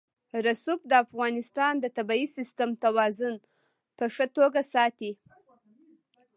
[0.45, 3.35] رسوب د افغانستان د طبعي سیسټم توازن
[3.97, 5.11] په ښه توګه ساتي.